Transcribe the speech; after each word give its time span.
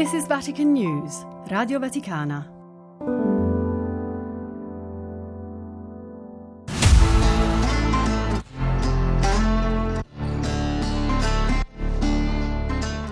This 0.00 0.14
is 0.14 0.26
Vatican 0.26 0.72
News, 0.72 1.26
Radio 1.48 1.78
Vaticana. 1.78 2.50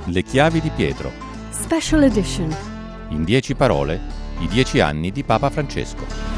Le 0.06 0.22
chiavi 0.22 0.62
di 0.62 0.70
Pietro. 0.70 1.12
Special 1.50 2.04
edition. 2.04 2.56
In 3.10 3.22
dieci 3.24 3.54
parole, 3.54 4.00
i 4.38 4.48
dieci 4.48 4.80
anni 4.80 5.12
di 5.12 5.22
Papa 5.24 5.50
Francesco. 5.50 6.37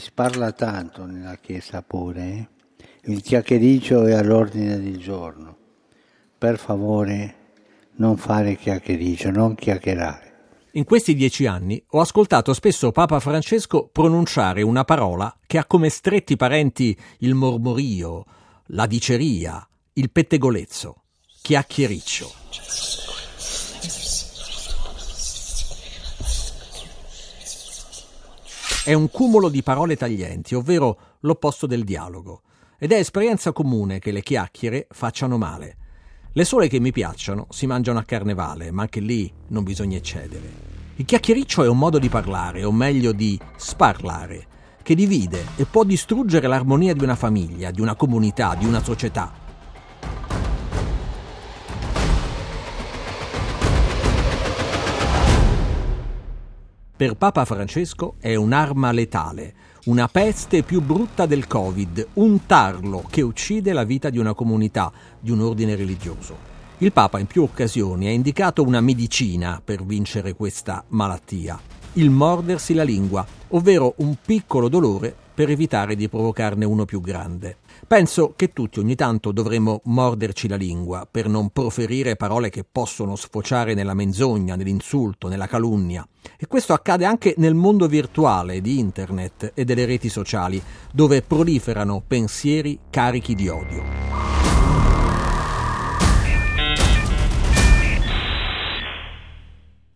Si 0.00 0.06
sparla 0.06 0.52
tanto 0.52 1.04
nella 1.04 1.36
Chiesa 1.36 1.82
pure, 1.82 2.22
eh? 2.22 2.48
il 3.12 3.20
chiacchiericcio 3.20 4.06
è 4.06 4.14
all'ordine 4.14 4.80
del 4.80 4.96
giorno. 4.96 5.54
Per 6.38 6.58
favore 6.58 7.34
non 7.96 8.16
fare 8.16 8.56
chiacchiericcio, 8.56 9.30
non 9.30 9.54
chiacchierare. 9.54 10.68
In 10.72 10.84
questi 10.84 11.14
dieci 11.14 11.44
anni 11.44 11.84
ho 11.88 12.00
ascoltato 12.00 12.54
spesso 12.54 12.92
Papa 12.92 13.20
Francesco 13.20 13.90
pronunciare 13.92 14.62
una 14.62 14.84
parola 14.84 15.36
che 15.46 15.58
ha 15.58 15.66
come 15.66 15.90
stretti 15.90 16.34
parenti 16.34 16.98
il 17.18 17.34
mormorio, 17.34 18.24
la 18.68 18.86
diceria, 18.86 19.68
il 19.92 20.10
pettegolezzo, 20.10 21.02
chiacchiericcio. 21.42 23.19
È 28.82 28.94
un 28.94 29.10
cumulo 29.10 29.50
di 29.50 29.62
parole 29.62 29.94
taglienti, 29.94 30.54
ovvero 30.54 31.18
l'opposto 31.20 31.66
del 31.66 31.84
dialogo, 31.84 32.40
ed 32.78 32.92
è 32.92 32.96
esperienza 32.96 33.52
comune 33.52 33.98
che 33.98 34.10
le 34.10 34.22
chiacchiere 34.22 34.86
facciano 34.90 35.36
male. 35.36 35.76
Le 36.32 36.44
sole 36.44 36.66
che 36.66 36.80
mi 36.80 36.90
piacciono 36.90 37.46
si 37.50 37.66
mangiano 37.66 37.98
a 37.98 38.04
carnevale, 38.04 38.70
ma 38.70 38.80
anche 38.80 39.00
lì 39.00 39.30
non 39.48 39.64
bisogna 39.64 39.98
eccedere. 39.98 40.50
Il 40.96 41.04
chiacchiericcio 41.04 41.62
è 41.62 41.68
un 41.68 41.76
modo 41.76 41.98
di 41.98 42.08
parlare, 42.08 42.64
o 42.64 42.72
meglio 42.72 43.12
di 43.12 43.38
sparlare, 43.56 44.46
che 44.82 44.94
divide 44.94 45.44
e 45.56 45.66
può 45.66 45.84
distruggere 45.84 46.46
l'armonia 46.46 46.94
di 46.94 47.04
una 47.04 47.16
famiglia, 47.16 47.70
di 47.70 47.82
una 47.82 47.94
comunità, 47.94 48.54
di 48.54 48.64
una 48.64 48.82
società. 48.82 49.39
Per 57.00 57.14
Papa 57.14 57.46
Francesco 57.46 58.16
è 58.20 58.34
un'arma 58.34 58.92
letale, 58.92 59.54
una 59.86 60.06
peste 60.06 60.62
più 60.62 60.82
brutta 60.82 61.24
del 61.24 61.46
Covid, 61.46 62.08
un 62.16 62.44
tarlo 62.44 63.06
che 63.08 63.22
uccide 63.22 63.72
la 63.72 63.84
vita 63.84 64.10
di 64.10 64.18
una 64.18 64.34
comunità, 64.34 64.92
di 65.18 65.30
un 65.30 65.40
ordine 65.40 65.76
religioso. 65.76 66.36
Il 66.76 66.92
Papa 66.92 67.18
in 67.18 67.24
più 67.24 67.42
occasioni 67.42 68.06
ha 68.06 68.10
indicato 68.10 68.62
una 68.62 68.82
medicina 68.82 69.62
per 69.64 69.82
vincere 69.82 70.34
questa 70.34 70.84
malattia, 70.88 71.58
il 71.94 72.10
mordersi 72.10 72.74
la 72.74 72.82
lingua, 72.82 73.26
ovvero 73.48 73.94
un 73.96 74.16
piccolo 74.22 74.68
dolore 74.68 75.16
per 75.32 75.48
evitare 75.48 75.96
di 75.96 76.06
provocarne 76.06 76.66
uno 76.66 76.84
più 76.84 77.00
grande. 77.00 77.56
Penso 77.92 78.34
che 78.36 78.52
tutti 78.52 78.78
ogni 78.78 78.94
tanto 78.94 79.32
dovremmo 79.32 79.80
morderci 79.86 80.46
la 80.46 80.54
lingua 80.54 81.08
per 81.10 81.28
non 81.28 81.50
proferire 81.50 82.14
parole 82.14 82.48
che 82.48 82.62
possono 82.62 83.16
sfociare 83.16 83.74
nella 83.74 83.94
menzogna, 83.94 84.54
nell'insulto, 84.54 85.26
nella 85.26 85.48
calunnia. 85.48 86.06
E 86.38 86.46
questo 86.46 86.72
accade 86.72 87.04
anche 87.04 87.34
nel 87.38 87.54
mondo 87.54 87.88
virtuale 87.88 88.60
di 88.60 88.78
internet 88.78 89.50
e 89.56 89.64
delle 89.64 89.86
reti 89.86 90.08
sociali, 90.08 90.62
dove 90.92 91.22
proliferano 91.22 92.00
pensieri 92.06 92.78
carichi 92.90 93.34
di 93.34 93.48
odio. 93.48 94.19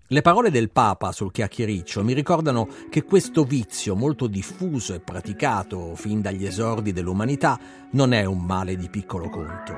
Le 0.09 0.21
parole 0.21 0.51
del 0.51 0.69
Papa 0.69 1.13
sul 1.13 1.33
chiacchiericcio 1.33 2.05
mi 2.05 2.13
ricordano 2.13 2.69
che 2.91 3.05
questo 3.05 3.45
vizio 3.45 3.97
molto 3.97 4.27
diffuso 4.27 4.93
e 4.93 5.01
praticato 5.01 5.95
fin 5.95 6.21
dagli 6.21 6.45
esordi 6.45 6.93
dell'umanità 6.93 7.59
non 7.93 8.13
è 8.13 8.23
un 8.27 8.45
male 8.45 8.77
di 8.77 8.91
piccolo 8.91 9.31
conto. 9.31 9.73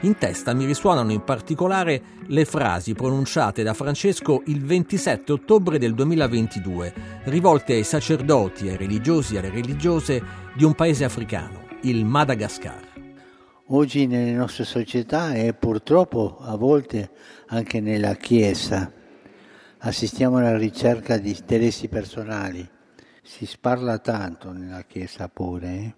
In 0.00 0.16
testa 0.16 0.54
mi 0.54 0.64
risuonano 0.64 1.12
in 1.12 1.22
particolare 1.24 2.02
le 2.28 2.46
frasi 2.46 2.94
pronunciate 2.94 3.62
da 3.62 3.74
Francesco 3.74 4.42
il 4.46 4.64
27 4.64 5.32
ottobre 5.32 5.78
del 5.78 5.92
2022, 5.92 6.94
rivolte 7.24 7.74
ai 7.74 7.84
sacerdoti, 7.84 8.70
ai 8.70 8.78
religiosi 8.78 9.34
e 9.34 9.38
alle 9.38 9.50
religiose 9.50 10.22
di 10.54 10.64
un 10.64 10.74
paese 10.74 11.04
africano, 11.04 11.66
il 11.82 12.02
Madagascar. 12.06 12.94
Oggi 13.66 14.06
nelle 14.06 14.32
nostre 14.32 14.64
società 14.64 15.34
e 15.34 15.52
purtroppo 15.52 16.38
a 16.40 16.56
volte 16.56 17.10
anche 17.48 17.80
nella 17.80 18.14
Chiesa 18.14 18.90
assistiamo 19.86 20.38
alla 20.38 20.56
ricerca 20.56 21.16
di 21.16 21.30
interessi 21.30 21.86
personali. 21.86 22.68
Si 23.22 23.46
sparla 23.46 23.98
tanto 23.98 24.50
nella 24.50 24.82
Chiesa 24.82 25.28
pure, 25.28 25.68
eh? 25.68 25.94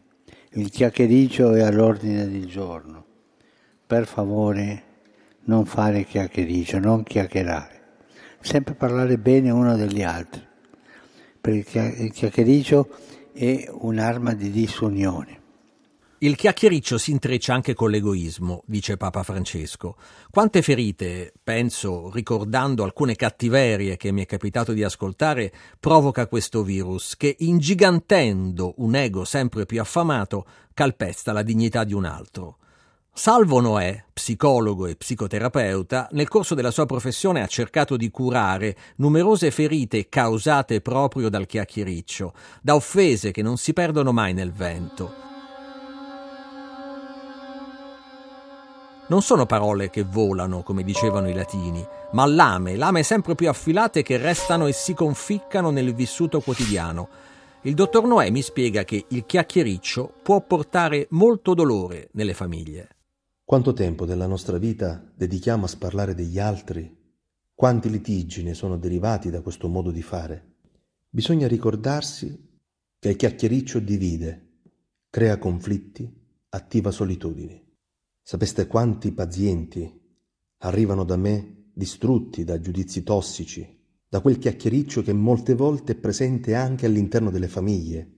il 0.60 0.70
chiacchiericcio 0.70 1.54
è 1.54 1.62
all'ordine 1.62 2.28
del 2.28 2.46
giorno. 2.46 3.04
Per 3.86 4.06
favore 4.06 4.82
non 5.44 5.64
fare 5.64 6.04
chiacchiericcio, 6.04 6.78
non 6.78 7.02
chiacchierare, 7.02 7.80
sempre 8.40 8.74
parlare 8.74 9.16
bene 9.16 9.50
uno 9.50 9.74
degli 9.74 10.02
altri, 10.02 10.46
perché 11.40 11.80
il 11.98 12.12
chiacchiericcio 12.12 12.88
è 13.32 13.70
un'arma 13.70 14.34
di 14.34 14.50
disunione. 14.50 15.40
Il 16.20 16.34
chiacchiericcio 16.34 16.98
si 16.98 17.12
intreccia 17.12 17.54
anche 17.54 17.74
con 17.74 17.90
l'egoismo, 17.90 18.64
dice 18.66 18.96
Papa 18.96 19.22
Francesco. 19.22 19.94
Quante 20.32 20.62
ferite, 20.62 21.32
penso, 21.44 22.10
ricordando 22.12 22.82
alcune 22.82 23.14
cattiverie 23.14 23.96
che 23.96 24.10
mi 24.10 24.22
è 24.22 24.26
capitato 24.26 24.72
di 24.72 24.82
ascoltare, 24.82 25.52
provoca 25.78 26.26
questo 26.26 26.64
virus 26.64 27.16
che, 27.16 27.36
ingigantendo 27.38 28.74
un 28.78 28.96
ego 28.96 29.24
sempre 29.24 29.64
più 29.64 29.80
affamato, 29.80 30.44
calpesta 30.74 31.30
la 31.30 31.42
dignità 31.42 31.84
di 31.84 31.94
un 31.94 32.04
altro. 32.04 32.56
Salvo 33.12 33.60
Noè, 33.60 34.06
psicologo 34.12 34.86
e 34.86 34.96
psicoterapeuta, 34.96 36.08
nel 36.12 36.26
corso 36.26 36.56
della 36.56 36.72
sua 36.72 36.86
professione 36.86 37.42
ha 37.42 37.46
cercato 37.46 37.96
di 37.96 38.10
curare 38.10 38.76
numerose 38.96 39.52
ferite 39.52 40.08
causate 40.08 40.80
proprio 40.80 41.28
dal 41.28 41.46
chiacchiericcio, 41.46 42.34
da 42.60 42.74
offese 42.74 43.30
che 43.30 43.42
non 43.42 43.56
si 43.56 43.72
perdono 43.72 44.10
mai 44.10 44.34
nel 44.34 44.50
vento 44.50 45.27
non 49.08 49.22
sono 49.22 49.46
parole 49.46 49.90
che 49.90 50.02
volano, 50.02 50.62
come 50.62 50.82
dicevano 50.82 51.28
i 51.28 51.34
latini, 51.34 51.84
ma 52.12 52.26
lame, 52.26 52.76
lame 52.76 53.02
sempre 53.02 53.34
più 53.34 53.48
affilate 53.48 54.02
che 54.02 54.18
restano 54.18 54.66
e 54.66 54.72
si 54.72 54.94
conficcano 54.94 55.70
nel 55.70 55.94
vissuto 55.94 56.40
quotidiano. 56.40 57.08
Il 57.62 57.74
dottor 57.74 58.06
Noè 58.06 58.30
mi 58.30 58.42
spiega 58.42 58.84
che 58.84 59.06
il 59.08 59.24
chiacchiericcio 59.24 60.12
può 60.22 60.40
portare 60.42 61.06
molto 61.10 61.54
dolore 61.54 62.10
nelle 62.12 62.34
famiglie. 62.34 62.88
Quanto 63.44 63.72
tempo 63.72 64.04
della 64.04 64.26
nostra 64.26 64.58
vita 64.58 65.02
dedichiamo 65.14 65.64
a 65.64 65.68
sparlare 65.68 66.14
degli 66.14 66.38
altri? 66.38 66.94
Quanti 67.54 67.90
litigi 67.90 68.42
ne 68.42 68.52
sono 68.52 68.76
derivati 68.76 69.30
da 69.30 69.40
questo 69.40 69.68
modo 69.68 69.90
di 69.90 70.02
fare? 70.02 70.56
Bisogna 71.08 71.48
ricordarsi 71.48 72.60
che 72.98 73.08
il 73.08 73.16
chiacchiericcio 73.16 73.78
divide, 73.78 74.60
crea 75.08 75.38
conflitti, 75.38 76.08
attiva 76.50 76.90
solitudini. 76.90 77.67
Sapeste 78.30 78.66
quanti 78.66 79.12
pazienti 79.12 79.90
arrivano 80.58 81.04
da 81.04 81.16
me 81.16 81.70
distrutti 81.72 82.44
da 82.44 82.60
giudizi 82.60 83.02
tossici, 83.02 83.66
da 84.06 84.20
quel 84.20 84.36
chiacchiericcio 84.36 85.00
che 85.00 85.14
molte 85.14 85.54
volte 85.54 85.92
è 85.92 85.94
presente 85.94 86.54
anche 86.54 86.84
all'interno 86.84 87.30
delle 87.30 87.48
famiglie. 87.48 88.12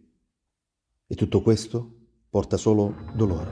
E 1.06 1.14
tutto 1.14 1.42
questo 1.42 2.08
porta 2.28 2.56
solo 2.56 2.92
dolore. 3.14 3.50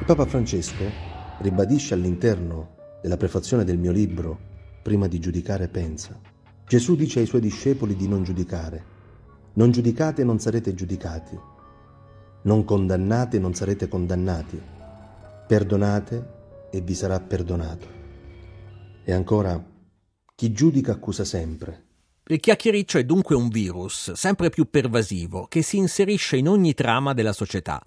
Il 0.00 0.06
Papa 0.06 0.24
Francesco 0.24 0.84
ribadisce 1.40 1.92
all'interno 1.92 2.76
della 3.02 3.18
prefazione 3.18 3.64
del 3.64 3.76
mio 3.76 3.92
libro, 3.92 4.38
prima 4.82 5.06
di 5.06 5.18
giudicare 5.18 5.68
pensa. 5.68 6.18
Gesù 6.66 6.96
dice 6.96 7.20
ai 7.20 7.26
suoi 7.26 7.42
discepoli 7.42 7.94
di 7.94 8.08
non 8.08 8.24
giudicare. 8.24 8.82
Non 9.52 9.70
giudicate 9.70 10.22
e 10.22 10.24
non 10.24 10.38
sarete 10.38 10.72
giudicati 10.72 11.52
non 12.44 12.64
condannate 12.64 13.36
e 13.36 13.40
non 13.40 13.54
sarete 13.54 13.88
condannati. 13.88 14.60
Perdonate 15.46 16.32
e 16.70 16.80
vi 16.80 16.94
sarà 16.94 17.20
perdonato. 17.20 17.86
E 19.04 19.12
ancora, 19.12 19.62
chi 20.34 20.52
giudica 20.52 20.92
accusa 20.92 21.24
sempre. 21.24 21.82
Il 22.26 22.40
chiacchiericcio 22.40 22.98
è 22.98 23.04
dunque 23.04 23.34
un 23.34 23.48
virus, 23.48 24.12
sempre 24.12 24.48
più 24.48 24.70
pervasivo, 24.70 25.46
che 25.46 25.62
si 25.62 25.76
inserisce 25.76 26.38
in 26.38 26.48
ogni 26.48 26.72
trama 26.72 27.12
della 27.12 27.34
società. 27.34 27.84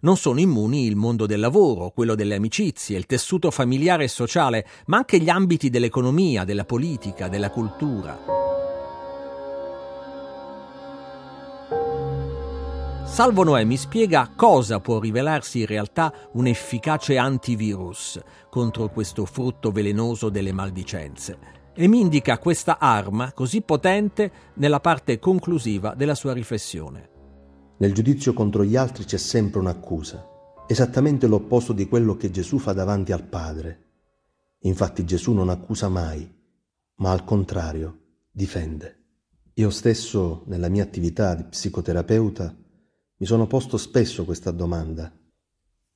Non 0.00 0.16
sono 0.16 0.40
immuni 0.40 0.86
il 0.86 0.94
mondo 0.94 1.26
del 1.26 1.40
lavoro, 1.40 1.90
quello 1.90 2.14
delle 2.14 2.36
amicizie, 2.36 2.98
il 2.98 3.06
tessuto 3.06 3.50
familiare 3.50 4.04
e 4.04 4.08
sociale, 4.08 4.66
ma 4.86 4.98
anche 4.98 5.18
gli 5.18 5.28
ambiti 5.28 5.70
dell'economia, 5.70 6.44
della 6.44 6.64
politica, 6.64 7.28
della 7.28 7.50
cultura. 7.50 8.47
Salvo 13.08 13.42
Noè 13.42 13.64
mi 13.64 13.76
spiega 13.76 14.30
cosa 14.36 14.78
può 14.78 15.00
rivelarsi 15.00 15.60
in 15.60 15.66
realtà 15.66 16.12
un 16.34 16.46
efficace 16.46 17.16
antivirus 17.16 18.20
contro 18.48 18.90
questo 18.90 19.24
frutto 19.24 19.72
velenoso 19.72 20.28
delle 20.28 20.52
maldicenze 20.52 21.38
e 21.74 21.88
mi 21.88 22.00
indica 22.00 22.38
questa 22.38 22.78
arma 22.78 23.32
così 23.32 23.62
potente 23.62 24.30
nella 24.54 24.78
parte 24.78 25.18
conclusiva 25.18 25.94
della 25.94 26.14
sua 26.14 26.32
riflessione. 26.32 27.10
Nel 27.78 27.92
giudizio 27.92 28.32
contro 28.34 28.62
gli 28.62 28.76
altri 28.76 29.04
c'è 29.04 29.16
sempre 29.16 29.58
un'accusa, 29.58 30.24
esattamente 30.68 31.26
l'opposto 31.26 31.72
di 31.72 31.88
quello 31.88 32.14
che 32.16 32.30
Gesù 32.30 32.58
fa 32.58 32.72
davanti 32.72 33.10
al 33.10 33.24
Padre. 33.24 33.86
Infatti 34.60 35.04
Gesù 35.04 35.32
non 35.32 35.48
accusa 35.48 35.88
mai, 35.88 36.30
ma 36.96 37.10
al 37.10 37.24
contrario 37.24 37.98
difende. 38.30 38.96
Io 39.54 39.70
stesso, 39.70 40.44
nella 40.46 40.68
mia 40.68 40.84
attività 40.84 41.34
di 41.34 41.44
psicoterapeuta, 41.44 42.54
mi 43.20 43.26
sono 43.26 43.48
posto 43.48 43.76
spesso 43.76 44.24
questa 44.24 44.52
domanda. 44.52 45.12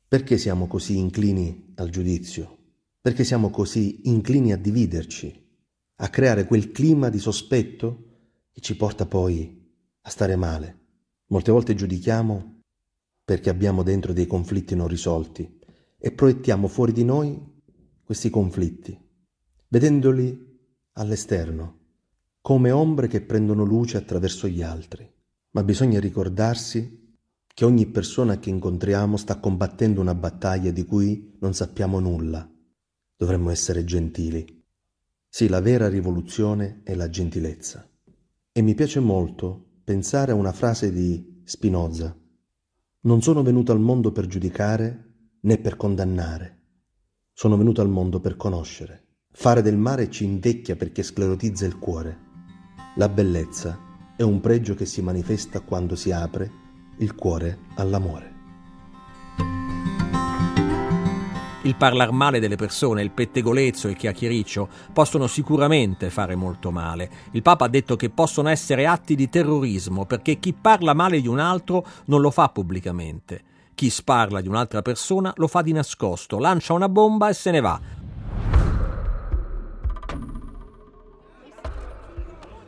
Perché 0.09 0.39
siamo 0.39 0.67
così 0.67 0.99
inclini 0.99 1.73
al 1.77 1.89
giudizio? 1.89 2.59
Perché 3.01 3.23
siamo 3.23 3.51
così 3.51 4.09
inclini 4.09 4.53
a 4.53 4.57
dividerci, 4.57 5.51
a 5.97 6.09
creare 6.09 6.47
quel 6.47 6.73
clima 6.73 7.11
di 7.11 7.19
sospetto 7.19 8.11
che 8.51 8.61
ci 8.61 8.77
porta 8.77 9.07
poi 9.07 9.71
a 10.01 10.11
stare 10.11 10.35
male? 10.35 10.81
Molte 11.27 11.53
volte 11.53 11.75
giudichiamo 11.77 12.61
perché 13.25 13.51
abbiamo 13.51 13.85
dentro 13.85 14.13
dei 14.13 14.27
conflitti 14.27 14.75
non 14.75 14.89
risolti 14.89 15.61
e 15.97 16.11
proiettiamo 16.11 16.67
fuori 16.67 16.91
di 16.91 17.05
noi 17.05 17.41
questi 18.03 18.31
conflitti, 18.31 18.99
vedendoli 19.69 20.51
all'esterno, 20.95 21.79
come 22.41 22.73
ombre 22.73 23.07
che 23.07 23.21
prendono 23.21 23.63
luce 23.63 23.97
attraverso 23.97 24.49
gli 24.49 24.61
altri. 24.61 25.09
Ma 25.51 25.63
bisogna 25.63 26.01
ricordarsi 26.01 27.02
che 27.55 27.65
ogni 27.65 27.87
persona 27.87 28.39
che 28.39 28.49
incontriamo 28.49 29.17
sta 29.17 29.39
combattendo 29.39 30.01
una 30.01 30.15
battaglia 30.15 30.71
di 30.71 30.85
cui 30.85 31.37
non 31.41 31.53
sappiamo 31.53 32.01
nulla. 32.01 32.49
Dovremmo 33.17 33.51
essere 33.51 33.85
gentili. 33.85 34.65
Sì, 35.29 35.49
la 35.49 35.61
vera 35.61 35.89
rivoluzione 35.89 36.81
è 36.83 36.95
la 36.95 37.09
gentilezza. 37.09 37.87
E 38.51 38.63
mi 38.63 38.75
piace 38.75 39.01
molto 39.01 39.81
pensare 39.85 40.33
a 40.33 40.35
una 40.35 40.53
frase 40.53 40.93
di 40.93 41.43
Spinoza. 41.45 42.17
Non 43.01 43.23
sono 43.23 43.43
venuto 43.43 43.73
al 43.73 43.81
mondo 43.81 44.13
per 44.13 44.27
giudicare 44.27 45.37
né 45.41 45.59
per 45.59 45.77
condannare. 45.77 46.61
Sono 47.33 47.57
venuto 47.57 47.81
al 47.81 47.89
mondo 47.89 48.21
per 48.21 48.37
conoscere. 48.37 49.07
Fare 49.31 49.63
del 49.63 49.77
male 49.77 50.11
ci 50.11 50.25
invecchia 50.25 50.77
perché 50.77 51.03
sclerotizza 51.03 51.67
il 51.67 51.79
cuore. 51.79 52.19
La 52.97 53.09
bellezza 53.09 53.79
è 54.17 54.23
un 54.23 54.41
pregio 54.41 54.75
che 54.75 54.85
si 54.85 55.01
manifesta 55.03 55.61
quando 55.61 55.97
si 55.97 56.13
apre 56.13 56.61
il 56.99 57.15
cuore 57.15 57.59
all'amore. 57.75 58.31
Il 61.65 61.77
parlar 61.77 62.11
male 62.11 62.41
delle 62.41 62.57
persone, 62.57 63.03
il 63.03 63.13
pettegolezzo 63.13 63.87
e 63.87 63.93
il 63.93 63.97
chiacchiericcio 63.97 64.69
possono 64.93 65.29
sicuramente 65.29 66.11
fare 66.11 66.35
molto 66.35 66.73
male. 66.73 67.09
Il 67.33 67.43
Papa 67.43 67.67
ha 67.67 67.69
detto 67.69 67.95
che 67.95 68.11
possono 68.11 68.49
essere 68.49 68.85
atti 68.85 69.15
di 69.15 69.29
terrorismo 69.29 70.05
perché 70.05 70.41
chi 70.41 70.55
parla 70.55 70.93
male 70.93 71.21
di 71.21 71.29
un 71.29 71.39
altro 71.39 71.87
non 72.07 72.21
lo 72.21 72.33
fa 72.33 72.49
pubblicamente. 72.49 73.43
Chi 73.75 73.91
sparla 73.91 74.41
di 74.41 74.49
un'altra 74.49 74.83
persona 74.83 75.33
lo 75.37 75.47
fa 75.47 75.63
di 75.63 75.73
nascosto, 75.73 76.39
lancia 76.39 76.73
una 76.73 76.89
bomba 76.89 77.29
e 77.29 77.35
se 77.35 77.53
ne 77.53 77.61
va, 77.61 77.81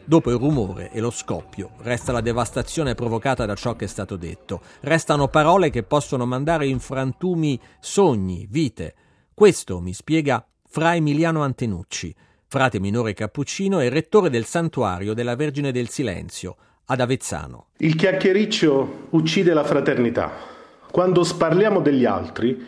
Dopo 0.06 0.30
il 0.30 0.36
rumore 0.36 0.90
e 0.92 1.00
lo 1.00 1.10
scoppio 1.10 1.70
resta 1.78 2.12
la 2.12 2.20
devastazione 2.20 2.94
provocata 2.94 3.46
da 3.46 3.54
ciò 3.54 3.74
che 3.74 3.86
è 3.86 3.88
stato 3.88 4.16
detto. 4.16 4.60
Restano 4.80 5.28
parole 5.28 5.70
che 5.70 5.82
possono 5.82 6.26
mandare 6.26 6.66
in 6.66 6.78
frantumi 6.78 7.58
sogni, 7.80 8.46
vite. 8.50 8.94
Questo 9.32 9.80
mi 9.80 9.94
spiega 9.94 10.46
Fra 10.68 10.94
Emiliano 10.94 11.42
Antenucci, 11.42 12.14
frate 12.46 12.80
minore 12.80 13.14
cappuccino 13.14 13.80
e 13.80 13.88
rettore 13.88 14.28
del 14.28 14.44
santuario 14.44 15.14
della 15.14 15.36
Vergine 15.36 15.72
del 15.72 15.88
Silenzio 15.88 16.56
ad 16.84 17.00
Avezzano. 17.00 17.68
Il 17.78 17.96
chiacchiericcio 17.96 19.06
uccide 19.10 19.54
la 19.54 19.64
fraternità. 19.64 20.32
Quando 20.90 21.24
sparliamo 21.24 21.80
degli 21.80 22.04
altri, 22.04 22.62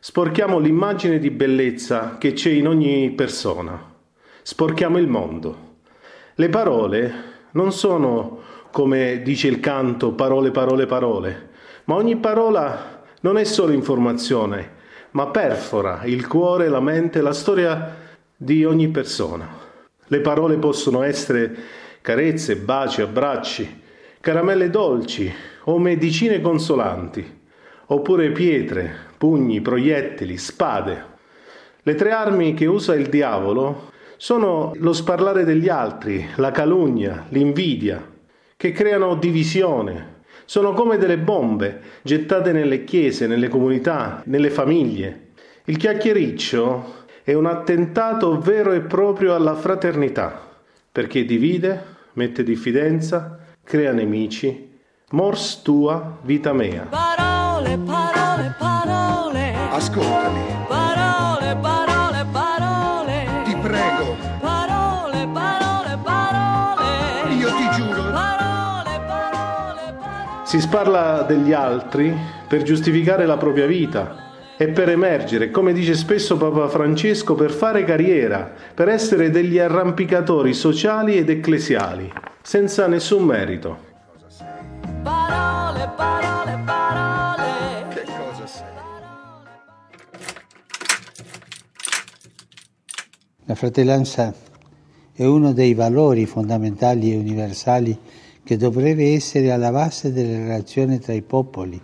sporchiamo 0.00 0.58
l'immagine 0.58 1.20
di 1.20 1.30
bellezza 1.30 2.18
che 2.18 2.32
c'è 2.32 2.50
in 2.50 2.66
ogni 2.66 3.12
persona. 3.12 3.94
Sporchiamo 4.42 4.98
il 4.98 5.06
mondo. 5.06 5.68
Le 6.34 6.48
parole 6.48 7.12
non 7.52 7.72
sono, 7.72 8.40
come 8.70 9.22
dice 9.22 9.48
il 9.48 9.60
canto, 9.60 10.12
parole, 10.12 10.50
parole, 10.50 10.86
parole, 10.86 11.48
ma 11.84 11.96
ogni 11.96 12.16
parola 12.16 13.02
non 13.22 13.36
è 13.36 13.44
solo 13.44 13.72
informazione, 13.72 14.78
ma 15.12 15.26
perfora 15.26 16.02
il 16.04 16.26
cuore, 16.26 16.68
la 16.68 16.80
mente, 16.80 17.20
la 17.20 17.32
storia 17.32 17.96
di 18.36 18.64
ogni 18.64 18.88
persona. 18.88 19.48
Le 20.06 20.20
parole 20.20 20.56
possono 20.56 21.02
essere 21.02 21.54
carezze, 22.00 22.56
baci, 22.56 23.02
abbracci, 23.02 23.82
caramelle 24.20 24.70
dolci 24.70 25.32
o 25.64 25.78
medicine 25.78 26.40
consolanti, 26.40 27.38
oppure 27.86 28.30
pietre, 28.30 28.94
pugni, 29.18 29.60
proiettili, 29.60 30.36
spade. 30.38 31.04
Le 31.82 31.94
tre 31.94 32.12
armi 32.12 32.54
che 32.54 32.66
usa 32.66 32.94
il 32.94 33.08
diavolo 33.08 33.90
sono 34.20 34.72
lo 34.74 34.92
sparlare 34.92 35.44
degli 35.44 35.70
altri, 35.70 36.28
la 36.36 36.50
calunnia, 36.50 37.24
l'invidia, 37.30 38.06
che 38.54 38.70
creano 38.70 39.14
divisione. 39.14 40.18
Sono 40.44 40.74
come 40.74 40.98
delle 40.98 41.16
bombe 41.16 41.80
gettate 42.02 42.52
nelle 42.52 42.84
chiese, 42.84 43.26
nelle 43.26 43.48
comunità, 43.48 44.20
nelle 44.26 44.50
famiglie. 44.50 45.28
Il 45.64 45.78
chiacchiericcio 45.78 46.96
è 47.22 47.32
un 47.32 47.46
attentato 47.46 48.38
vero 48.38 48.72
e 48.72 48.82
proprio 48.82 49.34
alla 49.34 49.54
fraternità, 49.54 50.38
perché 50.92 51.24
divide, 51.24 51.82
mette 52.12 52.42
diffidenza, 52.42 53.38
crea 53.64 53.92
nemici. 53.92 54.68
Mors 55.12 55.62
tua, 55.62 56.18
vita 56.20 56.52
mea. 56.52 56.88
Parole, 56.90 57.78
parole, 57.78 58.54
parole. 58.58 59.54
Ascoltami. 59.70 60.59
Si 70.50 70.60
sparla 70.60 71.22
degli 71.22 71.52
altri 71.52 72.12
per 72.48 72.62
giustificare 72.62 73.24
la 73.24 73.36
propria 73.36 73.66
vita 73.66 74.56
e 74.56 74.66
per 74.66 74.88
emergere, 74.88 75.52
come 75.52 75.72
dice 75.72 75.94
spesso 75.94 76.36
Papa 76.36 76.68
Francesco, 76.68 77.36
per 77.36 77.52
fare 77.52 77.84
carriera, 77.84 78.52
per 78.74 78.88
essere 78.88 79.30
degli 79.30 79.60
arrampicatori 79.60 80.52
sociali 80.52 81.16
ed 81.16 81.30
ecclesiali, 81.30 82.12
senza 82.42 82.88
nessun 82.88 83.26
merito. 83.26 83.78
Parole, 85.04 85.88
parole, 85.94 86.60
parole. 86.64 87.86
Che 87.94 88.02
cosa 88.02 88.46
sei? 88.48 88.66
La 93.44 93.54
fratellanza 93.54 94.34
è 95.14 95.24
uno 95.24 95.52
dei 95.52 95.74
valori 95.74 96.26
fondamentali 96.26 97.12
e 97.12 97.16
universali 97.16 97.96
che 98.42 98.56
dovrebbe 98.56 99.14
essere 99.14 99.52
alla 99.52 99.70
base 99.70 100.12
delle 100.12 100.38
relazioni 100.38 100.98
tra 100.98 101.12
i 101.12 101.22
popoli. 101.22 101.80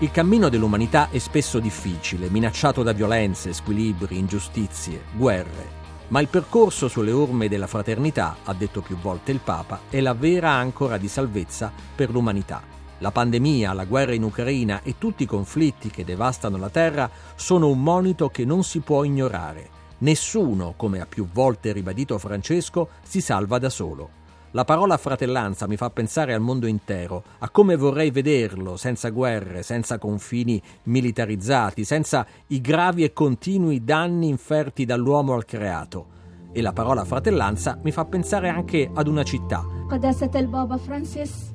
Il 0.00 0.10
cammino 0.10 0.50
dell'umanità 0.50 1.08
è 1.08 1.18
spesso 1.18 1.60
difficile, 1.60 2.28
minacciato 2.28 2.82
da 2.82 2.92
violenze, 2.92 3.54
squilibri, 3.54 4.18
ingiustizie, 4.18 5.04
guerre. 5.16 5.82
Ma 6.08 6.20
il 6.20 6.28
percorso 6.28 6.88
sulle 6.88 7.12
orme 7.12 7.48
della 7.48 7.66
fraternità, 7.66 8.36
ha 8.44 8.52
detto 8.52 8.82
più 8.82 8.98
volte 8.98 9.32
il 9.32 9.40
Papa, 9.42 9.80
è 9.88 10.00
la 10.00 10.12
vera 10.12 10.50
ancora 10.50 10.98
di 10.98 11.08
salvezza 11.08 11.72
per 11.94 12.10
l'umanità. 12.10 12.73
La 12.99 13.11
pandemia, 13.11 13.73
la 13.73 13.85
guerra 13.85 14.13
in 14.13 14.23
Ucraina 14.23 14.81
e 14.83 14.95
tutti 14.97 15.23
i 15.23 15.25
conflitti 15.25 15.89
che 15.89 16.03
devastano 16.03 16.57
la 16.57 16.69
terra 16.69 17.09
sono 17.35 17.69
un 17.69 17.81
monito 17.81 18.29
che 18.29 18.43
non 18.43 18.63
si 18.63 18.79
può 18.79 19.03
ignorare. 19.03 19.69
Nessuno, 19.99 20.73
come 20.75 20.99
ha 20.99 21.05
più 21.05 21.27
volte 21.31 21.71
ribadito 21.71 22.17
Francesco, 22.17 22.89
si 23.01 23.21
salva 23.21 23.57
da 23.57 23.69
solo. 23.69 24.17
La 24.51 24.65
parola 24.65 24.97
fratellanza 24.97 25.67
mi 25.67 25.77
fa 25.77 25.91
pensare 25.91 26.33
al 26.33 26.41
mondo 26.41 26.65
intero, 26.65 27.23
a 27.39 27.49
come 27.49 27.75
vorrei 27.75 28.09
vederlo, 28.09 28.77
senza 28.77 29.09
guerre, 29.09 29.61
senza 29.61 29.99
confini 29.99 30.61
militarizzati, 30.83 31.85
senza 31.85 32.25
i 32.47 32.59
gravi 32.59 33.03
e 33.03 33.13
continui 33.13 33.83
danni 33.83 34.27
inferti 34.27 34.85
dall'uomo 34.85 35.35
al 35.35 35.45
creato. 35.45 36.17
E 36.51 36.61
la 36.61 36.73
parola 36.73 37.05
fratellanza 37.05 37.77
mi 37.83 37.91
fa 37.91 38.05
pensare 38.05 38.49
anche 38.49 38.89
ad 38.91 39.07
una 39.07 39.23
città. 39.23 39.63
قداسة 39.89 40.31
البابا 40.35 40.77
فرانسيس 40.77 41.52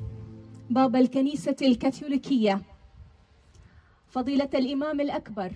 بابا 0.70 0.98
الكنيسة 0.98 1.56
الكاثوليكية. 1.62 2.62
فضيلة 4.06 4.50
الإمام 4.54 5.00
الأكبر 5.00 5.52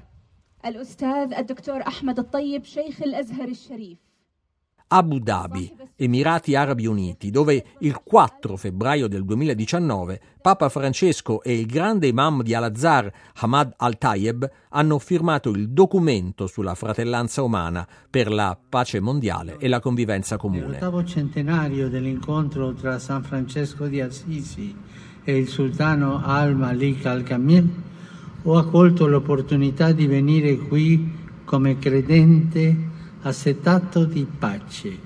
الأستاذ 0.66 1.34
الدكتور 1.34 1.82
أحمد 1.86 2.18
الطيب 2.18 2.64
شيخ 2.64 3.02
الأزهر 3.02 3.48
الشريف. 3.48 3.98
Abu 4.88 5.18
Dhabi, 5.18 5.74
Emirati 5.96 6.54
Arabi 6.54 6.86
Uniti, 6.86 7.30
dove 7.30 7.64
il 7.80 8.00
4 8.02 8.56
febbraio 8.56 9.08
del 9.08 9.24
2019 9.24 10.20
Papa 10.40 10.68
Francesco 10.68 11.42
e 11.42 11.58
il 11.58 11.66
grande 11.66 12.06
imam 12.06 12.42
di 12.42 12.54
Al-Azhar, 12.54 13.10
Hamad 13.36 13.72
Al-Tayeb, 13.76 14.50
hanno 14.70 14.98
firmato 14.98 15.50
il 15.50 15.70
documento 15.70 16.46
sulla 16.46 16.74
fratellanza 16.74 17.42
umana 17.42 17.86
per 18.10 18.30
la 18.30 18.56
pace 18.68 19.00
mondiale 19.00 19.56
e 19.58 19.68
la 19.68 19.80
convivenza 19.80 20.36
comune. 20.36 20.66
L'ottavo 20.66 21.04
centenario 21.04 21.88
dell'incontro 21.88 22.72
tra 22.74 22.98
San 22.98 23.22
Francesco 23.22 23.86
di 23.86 24.00
Assisi 24.00 24.76
e 25.24 25.36
il 25.36 25.48
sultano 25.48 26.20
Al-Malik 26.22 27.06
Al-Kamil, 27.06 27.82
ho 28.42 28.58
accolto 28.58 29.06
l'opportunità 29.06 29.92
di 29.92 30.06
venire 30.06 30.56
qui 30.58 31.22
come 31.44 31.78
credente 31.78 32.92
assetato 33.24 34.04
di 34.04 34.26
pace, 34.26 34.98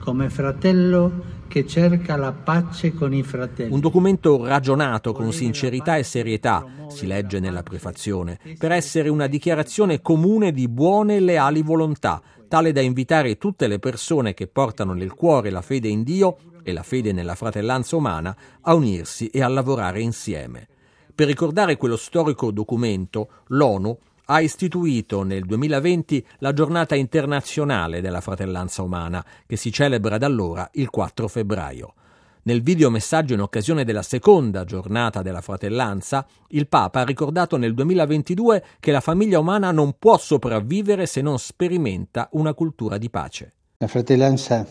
come 0.00 0.28
fratello 0.28 1.38
che 1.46 1.66
cerca 1.66 2.16
la 2.16 2.32
pace 2.32 2.92
con 2.92 3.14
i 3.14 3.22
fratelli. 3.22 3.72
Un 3.72 3.78
documento 3.78 4.44
ragionato 4.44 5.12
con 5.12 5.32
sincerità 5.32 5.96
e 5.96 6.02
serietà, 6.02 6.64
si 6.88 7.06
legge 7.06 7.38
nella 7.38 7.62
prefazione, 7.62 8.38
per 8.58 8.72
essere 8.72 9.08
una 9.08 9.28
dichiarazione 9.28 10.02
comune 10.02 10.50
di 10.50 10.66
buone 10.66 11.16
e 11.16 11.20
leali 11.20 11.62
volontà, 11.62 12.20
tale 12.48 12.72
da 12.72 12.80
invitare 12.80 13.38
tutte 13.38 13.68
le 13.68 13.78
persone 13.78 14.34
che 14.34 14.48
portano 14.48 14.92
nel 14.92 15.14
cuore 15.14 15.50
la 15.50 15.62
fede 15.62 15.86
in 15.86 16.02
Dio 16.02 16.38
e 16.64 16.72
la 16.72 16.82
fede 16.82 17.12
nella 17.12 17.36
fratellanza 17.36 17.94
umana 17.94 18.36
a 18.62 18.74
unirsi 18.74 19.28
e 19.28 19.42
a 19.42 19.48
lavorare 19.48 20.00
insieme. 20.00 20.66
Per 21.14 21.28
ricordare 21.28 21.76
quello 21.76 21.96
storico 21.96 22.50
documento, 22.50 23.28
l'ONU 23.48 23.96
ha 24.32 24.40
istituito 24.40 25.24
nel 25.24 25.44
2020 25.44 26.24
la 26.38 26.52
giornata 26.52 26.94
internazionale 26.94 28.00
della 28.00 28.20
fratellanza 28.20 28.82
umana, 28.82 29.24
che 29.44 29.56
si 29.56 29.72
celebra 29.72 30.18
da 30.18 30.26
allora 30.26 30.68
il 30.74 30.88
4 30.88 31.26
febbraio. 31.26 31.94
Nel 32.42 32.62
videomessaggio 32.62 33.34
in 33.34 33.40
occasione 33.40 33.84
della 33.84 34.02
seconda 34.02 34.64
giornata 34.64 35.20
della 35.22 35.40
fratellanza, 35.40 36.24
il 36.50 36.68
Papa 36.68 37.00
ha 37.00 37.04
ricordato 37.04 37.56
nel 37.56 37.74
2022 37.74 38.64
che 38.78 38.92
la 38.92 39.00
famiglia 39.00 39.40
umana 39.40 39.72
non 39.72 39.96
può 39.98 40.16
sopravvivere 40.16 41.06
se 41.06 41.20
non 41.22 41.36
sperimenta 41.40 42.28
una 42.32 42.54
cultura 42.54 42.98
di 42.98 43.10
pace. 43.10 43.52
La 43.78 43.88
fratellanza 43.88 44.64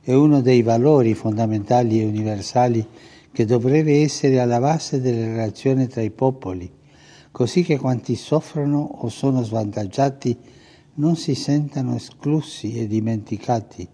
è 0.00 0.14
uno 0.14 0.40
dei 0.40 0.62
valori 0.62 1.14
fondamentali 1.14 2.00
e 2.00 2.04
universali 2.04 2.86
che 3.32 3.44
dovrebbe 3.44 4.00
essere 4.00 4.38
alla 4.38 4.60
base 4.60 5.00
delle 5.00 5.26
relazioni 5.26 5.88
tra 5.88 6.02
i 6.02 6.12
popoli 6.12 6.84
così 7.36 7.62
che 7.64 7.78
quanti 7.78 8.14
soffrono 8.14 8.78
o 8.78 9.10
sono 9.10 9.42
svantaggiati 9.42 10.34
non 10.94 11.16
si 11.16 11.34
sentano 11.34 11.94
esclusi 11.94 12.78
e 12.78 12.86
dimenticati, 12.86 13.86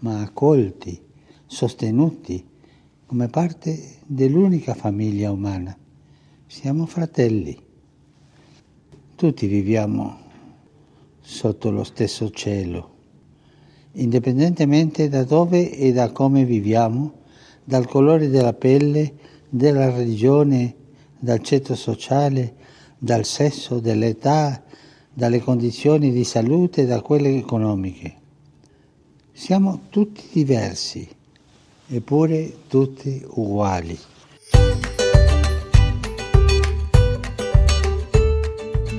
ma 0.00 0.20
accolti, 0.20 1.00
sostenuti 1.46 2.44
come 3.06 3.28
parte 3.28 3.98
dell'unica 4.04 4.74
famiglia 4.74 5.30
umana. 5.30 5.78
Siamo 6.48 6.86
fratelli. 6.86 7.56
Tutti 9.14 9.46
viviamo 9.46 10.16
sotto 11.20 11.70
lo 11.70 11.84
stesso 11.84 12.30
cielo, 12.30 12.94
indipendentemente 13.92 15.08
da 15.08 15.22
dove 15.22 15.70
e 15.70 15.92
da 15.92 16.10
come 16.10 16.44
viviamo, 16.44 17.12
dal 17.62 17.86
colore 17.86 18.28
della 18.28 18.54
pelle, 18.54 19.14
della 19.48 19.88
religione, 19.88 20.74
dal 21.20 21.38
ceto 21.42 21.76
sociale, 21.76 22.61
dal 23.04 23.24
sesso, 23.24 23.80
dall'età, 23.80 24.62
dalle 25.12 25.40
condizioni 25.40 26.12
di 26.12 26.22
salute 26.22 26.82
e 26.82 26.86
da 26.86 27.00
quelle 27.00 27.36
economiche. 27.36 28.14
Siamo 29.32 29.86
tutti 29.90 30.22
diversi, 30.32 31.08
eppure 31.88 32.58
tutti 32.68 33.20
uguali. 33.30 33.98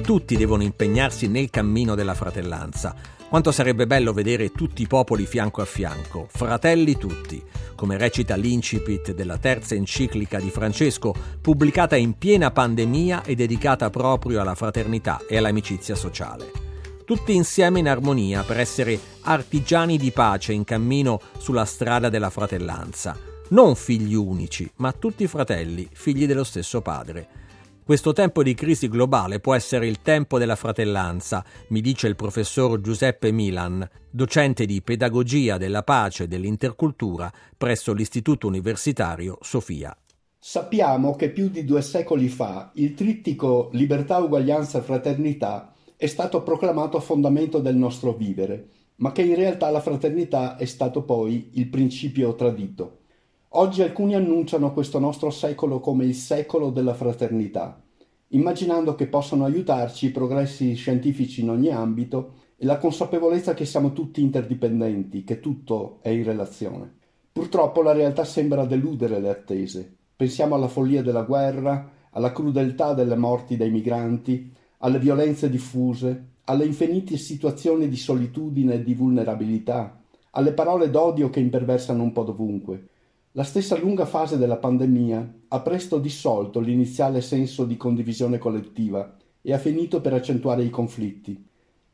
Tutti 0.01 0.35
devono 0.35 0.63
impegnarsi 0.63 1.27
nel 1.27 1.49
cammino 1.49 1.95
della 1.95 2.13
fratellanza. 2.13 2.93
Quanto 3.33 3.51
sarebbe 3.51 3.87
bello 3.87 4.13
vedere 4.13 4.51
tutti 4.51 4.83
i 4.83 4.87
popoli 4.87 5.25
fianco 5.25 5.63
a 5.63 5.65
fianco, 5.65 6.27
fratelli 6.29 6.95
tutti 6.95 7.43
come 7.73 7.97
recita 7.97 8.35
l'incipit 8.35 9.11
della 9.11 9.39
terza 9.39 9.73
enciclica 9.73 10.39
di 10.39 10.51
Francesco, 10.51 11.15
pubblicata 11.41 11.95
in 11.95 12.15
piena 12.19 12.51
pandemia 12.51 13.23
e 13.23 13.33
dedicata 13.33 13.89
proprio 13.89 14.39
alla 14.39 14.53
fraternità 14.53 15.19
e 15.27 15.37
all'amicizia 15.37 15.95
sociale. 15.95 16.51
Tutti 17.05 17.33
insieme 17.33 17.79
in 17.79 17.89
armonia 17.89 18.43
per 18.43 18.59
essere 18.59 18.99
artigiani 19.21 19.97
di 19.97 20.11
pace 20.11 20.53
in 20.53 20.63
cammino 20.63 21.19
sulla 21.39 21.65
strada 21.65 22.09
della 22.09 22.29
fratellanza. 22.29 23.17
Non 23.49 23.73
figli 23.75 24.13
unici, 24.13 24.69
ma 24.75 24.91
tutti 24.91 25.25
fratelli, 25.25 25.89
figli 25.91 26.27
dello 26.27 26.43
stesso 26.43 26.81
padre 26.81 27.41
questo 27.83 28.13
tempo 28.13 28.43
di 28.43 28.53
crisi 28.53 28.87
globale 28.87 29.41
può 29.41 29.53
essere 29.53 29.87
il 29.87 30.01
tempo 30.01 30.37
della 30.37 30.55
fratellanza, 30.55 31.43
mi 31.69 31.81
dice 31.81 32.07
il 32.07 32.15
professor 32.15 32.79
Giuseppe 32.79 33.31
Milan, 33.31 33.85
docente 34.09 34.65
di 34.65 34.81
pedagogia 34.81 35.57
della 35.57 35.83
pace 35.83 36.23
e 36.23 36.27
dell'intercultura 36.27 37.31
presso 37.57 37.93
l'Istituto 37.93 38.47
Universitario 38.47 39.37
Sofia. 39.41 39.95
Sappiamo 40.39 41.15
che 41.15 41.29
più 41.29 41.49
di 41.49 41.65
due 41.65 41.81
secoli 41.81 42.29
fa 42.29 42.71
il 42.75 42.93
trittico 42.93 43.69
libertà, 43.73 44.19
uguaglianza 44.19 44.79
e 44.79 44.81
fraternità 44.81 45.73
è 45.97 46.07
stato 46.07 46.41
proclamato 46.41 46.99
fondamento 47.01 47.59
del 47.59 47.75
nostro 47.75 48.13
vivere, 48.13 48.67
ma 48.97 49.11
che 49.11 49.23
in 49.23 49.35
realtà 49.35 49.69
la 49.69 49.81
fraternità 49.81 50.55
è 50.55 50.65
stato 50.65 51.03
poi 51.03 51.49
il 51.53 51.67
principio 51.67 52.35
tradito. 52.35 52.99
Oggi 53.55 53.83
alcuni 53.83 54.15
annunciano 54.15 54.73
questo 54.73 54.97
nostro 54.97 55.29
secolo 55.29 55.79
come 55.79 56.05
il 56.05 56.15
secolo 56.15 56.71
della 56.71 56.95
fraternità, 56.95 57.79
immaginando 58.29 58.95
che 58.95 59.05
possano 59.05 59.45
aiutarci 59.45 60.07
i 60.07 60.11
progressi 60.11 60.73
scientifici 60.73 61.41
in 61.41 61.51
ogni 61.51 61.69
ambito 61.69 62.33
e 62.57 62.65
la 62.65 62.79
consapevolezza 62.79 63.53
che 63.53 63.65
siamo 63.65 63.93
tutti 63.93 64.23
interdipendenti, 64.23 65.23
che 65.23 65.39
tutto 65.39 65.99
è 66.01 66.09
in 66.09 66.23
relazione. 66.23 66.91
Purtroppo 67.31 67.83
la 67.83 67.91
realtà 67.91 68.23
sembra 68.23 68.65
deludere 68.65 69.19
le 69.19 69.29
attese. 69.29 69.97
Pensiamo 70.15 70.55
alla 70.55 70.67
follia 70.67 71.03
della 71.03 71.21
guerra, 71.21 71.91
alla 72.09 72.31
crudeltà 72.31 72.95
delle 72.95 73.15
morti 73.15 73.55
dei 73.55 73.69
migranti, 73.69 74.51
alle 74.79 74.97
violenze 74.97 75.51
diffuse, 75.51 76.29
alle 76.45 76.65
infinite 76.65 77.17
situazioni 77.17 77.87
di 77.87 77.97
solitudine 77.97 78.73
e 78.73 78.83
di 78.83 78.95
vulnerabilità, 78.95 80.01
alle 80.31 80.53
parole 80.53 80.89
d'odio 80.89 81.29
che 81.29 81.39
imperversano 81.39 82.01
un 82.01 82.11
po' 82.11 82.23
dovunque, 82.23 82.87
la 83.35 83.43
stessa 83.43 83.75
lunga 83.79 84.05
fase 84.05 84.37
della 84.37 84.57
pandemia 84.57 85.33
ha 85.47 85.59
presto 85.61 85.97
dissolto 85.97 86.59
l'iniziale 86.59 87.19
senso 87.19 87.65
di 87.65 87.77
condivisione 87.77 88.37
collettiva 88.37 89.17
e 89.41 89.51
ha 89.51 89.57
finito 89.57 90.01
per 90.01 90.13
accentuare 90.13 90.61
i 90.61 90.69
conflitti. 90.69 91.43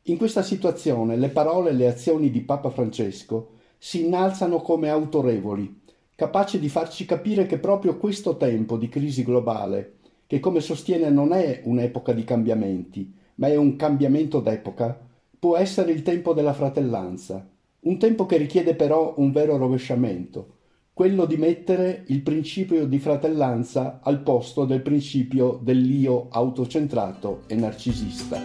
In 0.02 0.18
questa 0.18 0.42
situazione 0.42 1.16
le 1.16 1.30
parole 1.30 1.70
e 1.70 1.72
le 1.72 1.86
azioni 1.86 2.30
di 2.30 2.42
Papa 2.42 2.68
Francesco 2.68 3.52
si 3.78 4.04
innalzano 4.04 4.60
come 4.60 4.90
autorevoli, 4.90 5.80
capaci 6.14 6.58
di 6.58 6.68
farci 6.68 7.06
capire 7.06 7.46
che 7.46 7.56
proprio 7.56 7.96
questo 7.96 8.36
tempo 8.36 8.76
di 8.76 8.90
crisi 8.90 9.24
globale, 9.24 9.94
che 10.26 10.40
come 10.40 10.60
sostiene 10.60 11.08
non 11.08 11.32
è 11.32 11.62
un'epoca 11.64 12.12
di 12.12 12.24
cambiamenti, 12.24 13.14
ma 13.36 13.48
è 13.48 13.56
un 13.56 13.76
cambiamento 13.76 14.40
d'epoca, 14.40 15.08
può 15.38 15.56
essere 15.56 15.90
il 15.92 16.02
tempo 16.02 16.34
della 16.34 16.52
fratellanza, 16.52 17.48
un 17.80 17.98
tempo 17.98 18.26
che 18.26 18.36
richiede 18.36 18.74
però 18.74 19.14
un 19.16 19.32
vero 19.32 19.56
rovesciamento, 19.56 20.58
quello 21.00 21.24
di 21.24 21.38
mettere 21.38 22.04
il 22.08 22.20
principio 22.20 22.84
di 22.84 22.98
fratellanza 22.98 24.00
al 24.02 24.20
posto 24.20 24.66
del 24.66 24.82
principio 24.82 25.58
dell'io 25.62 26.28
autocentrato 26.28 27.44
e 27.46 27.54
narcisista. 27.54 28.38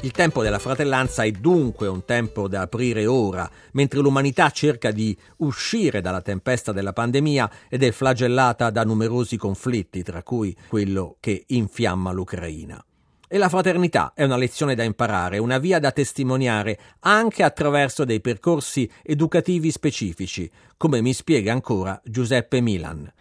Il 0.00 0.10
tempo 0.10 0.42
della 0.42 0.58
fratellanza 0.58 1.24
è 1.24 1.30
dunque 1.32 1.86
un 1.86 2.06
tempo 2.06 2.48
da 2.48 2.62
aprire 2.62 3.04
ora, 3.04 3.46
mentre 3.72 4.00
l'umanità 4.00 4.48
cerca 4.48 4.90
di 4.90 5.14
uscire 5.40 6.00
dalla 6.00 6.22
tempesta 6.22 6.72
della 6.72 6.94
pandemia 6.94 7.50
ed 7.68 7.82
è 7.82 7.90
flagellata 7.90 8.70
da 8.70 8.84
numerosi 8.84 9.36
conflitti, 9.36 10.02
tra 10.02 10.22
cui 10.22 10.56
quello 10.66 11.18
che 11.20 11.44
infiamma 11.48 12.10
l'Ucraina. 12.12 12.82
E 13.28 13.38
la 13.38 13.48
fraternità 13.48 14.12
è 14.14 14.22
una 14.22 14.36
lezione 14.36 14.76
da 14.76 14.84
imparare, 14.84 15.38
una 15.38 15.58
via 15.58 15.80
da 15.80 15.90
testimoniare 15.90 16.78
anche 17.00 17.42
attraverso 17.42 18.04
dei 18.04 18.20
percorsi 18.20 18.88
educativi 19.02 19.72
specifici, 19.72 20.48
come 20.76 21.02
mi 21.02 21.12
spiega 21.12 21.50
ancora 21.50 22.00
Giuseppe 22.04 22.60
Milan. 22.60 23.12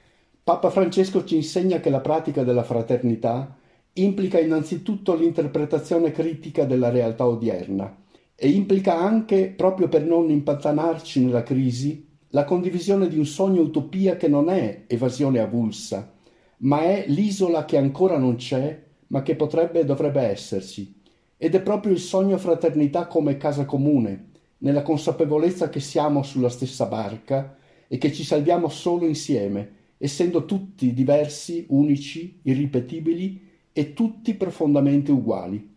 Papa 0.43 0.69
Francesco 0.69 1.23
ci 1.23 1.35
insegna 1.35 1.79
che 1.79 1.89
la 1.89 2.01
pratica 2.01 2.43
della 2.43 2.63
fraternità 2.63 3.57
implica 3.93 4.39
innanzitutto 4.39 5.15
l'interpretazione 5.15 6.11
critica 6.11 6.65
della 6.65 6.89
realtà 6.89 7.25
odierna 7.25 8.03
e 8.35 8.49
implica 8.49 8.99
anche, 8.99 9.51
proprio 9.57 9.87
per 9.87 10.03
non 10.03 10.29
impantanarci 10.29 11.25
nella 11.25 11.41
crisi, 11.41 12.07
la 12.29 12.43
condivisione 12.43 13.07
di 13.07 13.17
un 13.17 13.25
sogno 13.25 13.61
utopia 13.61 14.17
che 14.17 14.27
non 14.27 14.49
è 14.49 14.83
evasione 14.85 15.39
avulsa, 15.39 16.13
ma 16.57 16.81
è 16.81 17.05
l'isola 17.07 17.65
che 17.65 17.77
ancora 17.77 18.19
non 18.19 18.35
c'è, 18.35 18.83
ma 19.07 19.21
che 19.21 19.35
potrebbe 19.35 19.81
e 19.81 19.85
dovrebbe 19.85 20.21
esserci. 20.21 21.01
Ed 21.37 21.55
è 21.55 21.61
proprio 21.61 21.91
il 21.91 21.99
sogno 21.99 22.37
fraternità 22.37 23.07
come 23.07 23.37
casa 23.37 23.65
comune, 23.65 24.29
nella 24.59 24.81
consapevolezza 24.81 25.69
che 25.69 25.79
siamo 25.79 26.23
sulla 26.23 26.49
stessa 26.49 26.85
barca 26.85 27.57
e 27.87 27.97
che 27.97 28.11
ci 28.11 28.23
salviamo 28.23 28.69
solo 28.69 29.05
insieme, 29.05 29.73
essendo 29.97 30.45
tutti 30.45 30.93
diversi, 30.93 31.65
unici, 31.69 32.39
irripetibili 32.43 33.41
e 33.71 33.93
tutti 33.93 34.33
profondamente 34.33 35.11
uguali. 35.11 35.73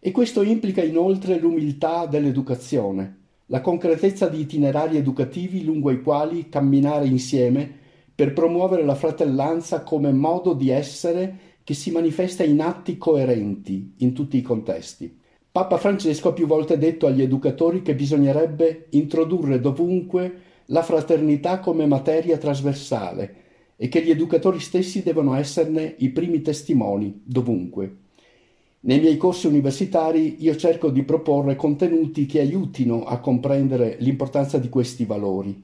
E 0.00 0.10
questo 0.10 0.42
implica 0.42 0.82
inoltre 0.82 1.38
l'umiltà 1.38 2.06
dell'educazione, 2.06 3.16
la 3.46 3.60
concretezza 3.60 4.28
di 4.28 4.40
itinerari 4.40 4.96
educativi 4.96 5.64
lungo 5.64 5.90
i 5.90 6.02
quali 6.02 6.48
camminare 6.48 7.06
insieme 7.06 7.76
per 8.14 8.32
promuovere 8.32 8.84
la 8.84 8.94
fratellanza 8.94 9.82
come 9.82 10.12
modo 10.12 10.52
di 10.52 10.70
essere 10.70 11.56
che 11.68 11.74
si 11.74 11.90
manifesta 11.90 12.44
in 12.44 12.62
atti 12.62 12.96
coerenti 12.96 13.92
in 13.98 14.14
tutti 14.14 14.38
i 14.38 14.40
contesti. 14.40 15.14
Papa 15.52 15.76
Francesco 15.76 16.30
ha 16.30 16.32
più 16.32 16.46
volte 16.46 16.78
detto 16.78 17.06
agli 17.06 17.20
educatori 17.20 17.82
che 17.82 17.94
bisognerebbe 17.94 18.86
introdurre 18.92 19.60
dovunque 19.60 20.40
la 20.68 20.82
fraternità 20.82 21.58
come 21.58 21.84
materia 21.84 22.38
trasversale 22.38 23.34
e 23.76 23.88
che 23.88 24.02
gli 24.02 24.08
educatori 24.08 24.60
stessi 24.60 25.02
devono 25.02 25.34
esserne 25.34 25.94
i 25.98 26.08
primi 26.08 26.40
testimoni 26.40 27.20
dovunque. 27.22 27.96
Nei 28.80 29.00
miei 29.00 29.18
corsi 29.18 29.46
universitari 29.46 30.36
io 30.38 30.56
cerco 30.56 30.88
di 30.88 31.02
proporre 31.02 31.54
contenuti 31.54 32.24
che 32.24 32.40
aiutino 32.40 33.04
a 33.04 33.20
comprendere 33.20 33.96
l'importanza 33.98 34.56
di 34.56 34.70
questi 34.70 35.04
valori, 35.04 35.54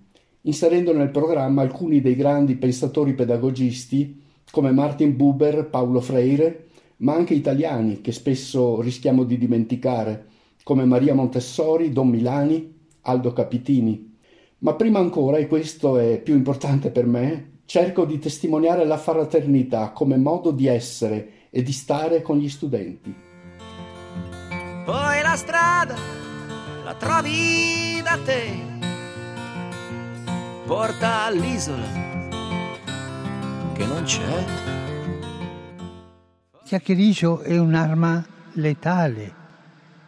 inserendo 0.43 0.93
nel 0.93 1.09
programma 1.09 1.63
alcuni 1.63 2.03
dei 2.03 2.15
grandi 2.15 2.57
pensatori 2.57 3.15
pedagogisti 3.15 4.21
come 4.51 4.71
Martin 4.73 5.17
Buber, 5.17 5.69
Paolo 5.69 6.01
Freire, 6.01 6.69
ma 6.99 7.15
anche 7.15 7.35
italiani 7.35 8.01
che 8.01 8.13
spesso 8.13 8.81
rischiamo 8.81 9.25
di 9.25 9.37
dimenticare, 9.37 10.27
come 10.63 10.85
Maria 10.85 11.15
Montessori, 11.15 11.93
Don 11.93 12.09
Milani, 12.09 12.73
Aldo 13.03 13.33
Capitini. 13.33 14.17
Ma 14.59 14.75
prima 14.75 14.99
ancora, 14.99 15.37
e 15.37 15.47
questo 15.47 15.99
è 15.99 16.21
più 16.21 16.35
importante 16.35 16.91
per 16.91 17.07
me, 17.07 17.59
cerco 17.67 18.05
di 18.05 18.19
testimoniare 18.19 18.85
la 18.85 18.97
fraternità 18.97 19.91
come 19.91 20.17
modo 20.17 20.51
di 20.51 20.67
essere 20.67 21.31
e 21.51 21.63
di 21.63 21.73
stare 21.73 22.23
con 22.23 22.39
gli 22.39 22.49
studenti. 22.49 23.15
Poi 24.85 25.23
la 25.23 25.37
strada 25.37 25.95
la 26.85 26.95
trovi 26.95 28.03
da 28.03 28.19
te, 28.25 28.43
porta 30.67 31.25
all'isola 31.25 32.14
che 33.75 33.85
non 33.85 34.05
c'è. 34.05 34.45
Chiacchiericcio 36.65 37.41
è 37.41 37.59
un'arma 37.59 38.25
letale, 38.53 39.35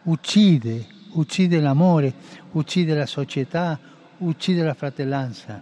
uccide, 0.03 0.85
uccide 1.11 1.59
l'amore, 1.59 2.13
uccide 2.53 2.95
la 2.95 3.05
società, 3.05 3.77
uccide 4.19 4.63
la 4.63 4.73
fratellanza. 4.73 5.61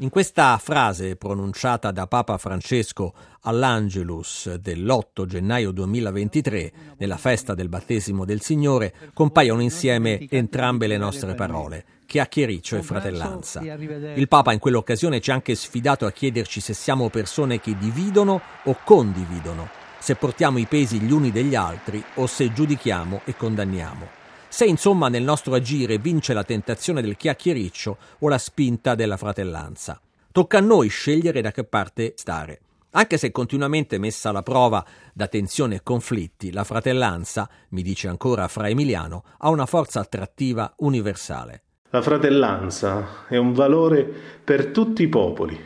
In 0.00 0.10
questa 0.10 0.58
frase 0.58 1.16
pronunciata 1.16 1.90
da 1.90 2.06
Papa 2.06 2.36
Francesco 2.36 3.14
all'Angelus 3.40 4.56
dell'8 4.56 5.24
gennaio 5.24 5.70
2023, 5.70 6.72
nella 6.98 7.16
festa 7.16 7.54
del 7.54 7.70
battesimo 7.70 8.26
del 8.26 8.42
Signore, 8.42 8.92
compaiono 9.14 9.62
insieme 9.62 10.26
entrambe 10.28 10.86
le 10.86 10.98
nostre 10.98 11.34
parole, 11.34 11.84
chiacchiericcio 12.04 12.76
e 12.76 12.82
fratellanza. 12.82 13.62
Il 13.62 14.28
Papa 14.28 14.52
in 14.52 14.58
quell'occasione 14.58 15.18
ci 15.22 15.30
ha 15.30 15.34
anche 15.34 15.54
sfidato 15.54 16.04
a 16.04 16.12
chiederci 16.12 16.60
se 16.60 16.74
siamo 16.74 17.08
persone 17.08 17.58
che 17.58 17.74
dividono 17.78 18.42
o 18.64 18.76
condividono, 18.84 19.70
se 19.98 20.14
portiamo 20.14 20.58
i 20.58 20.66
pesi 20.66 21.00
gli 21.00 21.10
uni 21.10 21.32
degli 21.32 21.54
altri 21.54 22.04
o 22.16 22.26
se 22.26 22.52
giudichiamo 22.52 23.22
e 23.24 23.34
condanniamo. 23.34 24.15
Se 24.48 24.64
insomma 24.64 25.08
nel 25.08 25.22
nostro 25.22 25.54
agire 25.54 25.98
vince 25.98 26.32
la 26.32 26.44
tentazione 26.44 27.02
del 27.02 27.16
chiacchiericcio 27.16 27.96
o 28.20 28.28
la 28.28 28.38
spinta 28.38 28.94
della 28.94 29.16
fratellanza. 29.16 30.00
Tocca 30.32 30.58
a 30.58 30.62
noi 30.62 30.88
scegliere 30.88 31.40
da 31.40 31.50
che 31.50 31.64
parte 31.64 32.14
stare. 32.16 32.60
Anche 32.90 33.18
se 33.18 33.30
continuamente 33.30 33.98
messa 33.98 34.30
alla 34.30 34.42
prova 34.42 34.82
da 35.12 35.26
tensioni 35.26 35.74
e 35.74 35.82
conflitti, 35.82 36.50
la 36.50 36.64
fratellanza, 36.64 37.48
mi 37.70 37.82
dice 37.82 38.08
ancora 38.08 38.48
Fra 38.48 38.68
Emiliano, 38.68 39.24
ha 39.38 39.50
una 39.50 39.66
forza 39.66 40.00
attrattiva 40.00 40.72
universale. 40.78 41.62
La 41.90 42.00
fratellanza 42.00 43.26
è 43.28 43.36
un 43.36 43.52
valore 43.52 44.04
per 44.42 44.68
tutti 44.68 45.02
i 45.02 45.08
popoli. 45.08 45.58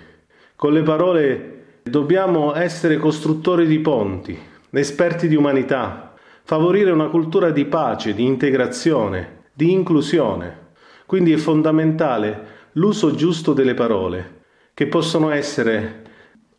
Con 0.56 0.72
le 0.72 0.82
parole 0.82 1.78
dobbiamo 1.84 2.54
essere 2.54 2.96
costruttori 2.96 3.66
di 3.66 3.78
ponti, 3.78 4.36
esperti 4.70 5.28
di 5.28 5.36
umanità, 5.36 6.09
favorire 6.50 6.90
una 6.90 7.06
cultura 7.06 7.52
di 7.52 7.64
pace, 7.64 8.12
di 8.12 8.24
integrazione, 8.24 9.42
di 9.52 9.70
inclusione. 9.70 10.72
Quindi 11.06 11.30
è 11.32 11.36
fondamentale 11.36 12.70
l'uso 12.72 13.14
giusto 13.14 13.52
delle 13.52 13.74
parole, 13.74 14.40
che 14.74 14.88
possono 14.88 15.30
essere 15.30 16.02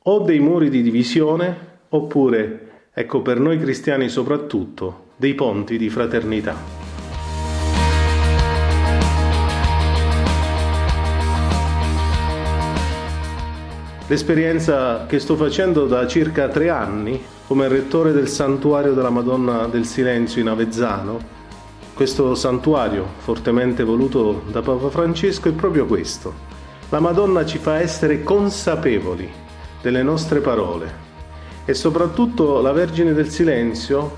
o 0.04 0.20
dei 0.20 0.40
muri 0.40 0.70
di 0.70 0.82
divisione 0.82 1.80
oppure, 1.90 2.86
ecco 2.94 3.22
per 3.22 3.42
noi 3.42 3.60
cristiani 3.60 4.08
soprattutto, 4.08 5.08
dei 5.18 5.34
ponti 5.34 5.78
di 5.78 5.90
fraternità. 5.90 6.81
L'esperienza 14.12 15.06
che 15.06 15.20
sto 15.20 15.38
facendo 15.38 15.88
da 15.88 16.06
circa 16.06 16.50
tre 16.50 16.68
anni 16.68 17.24
come 17.48 17.70
rettore 17.70 18.12
del 18.12 18.28
santuario 18.28 18.92
della 18.92 19.10
Madonna 19.10 19.68
del 19.68 19.86
Silenzio 19.86 20.42
in 20.42 20.50
Avezzano, 20.50 21.18
questo 21.94 22.36
santuario, 22.36 23.08
fortemente 23.20 23.86
voluto 23.86 24.44
da 24.52 24.62
Papa 24.62 24.90
Francesco, 24.90 25.48
è 25.48 25.54
proprio 25.54 25.86
questo. 25.86 26.34
La 26.90 27.00
Madonna 27.00 27.46
ci 27.46 27.58
fa 27.58 27.80
essere 27.80 28.22
consapevoli 28.22 29.32
delle 29.82 30.04
nostre 30.04 30.42
parole 30.42 30.92
e 31.64 31.74
soprattutto 31.74 32.60
la 32.60 32.74
Vergine 32.74 33.14
del 33.14 33.30
Silenzio 33.30 34.18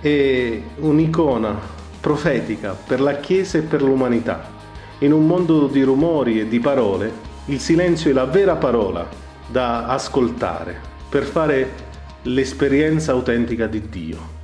è 0.00 0.60
un'icona 0.78 1.56
profetica 2.00 2.76
per 2.84 3.00
la 3.00 3.18
Chiesa 3.18 3.58
e 3.58 3.62
per 3.62 3.82
l'umanità. 3.82 4.50
In 4.98 5.12
un 5.12 5.28
mondo 5.28 5.68
di 5.68 5.82
rumori 5.82 6.40
e 6.40 6.48
di 6.48 6.58
parole, 6.58 7.30
il 7.46 7.58
silenzio 7.58 8.10
è 8.10 8.12
la 8.12 8.26
vera 8.26 8.54
parola 8.54 9.04
da 9.48 9.86
ascoltare 9.86 10.80
per 11.08 11.24
fare 11.24 11.70
l'esperienza 12.22 13.10
autentica 13.10 13.66
di 13.66 13.88
Dio. 13.88 14.40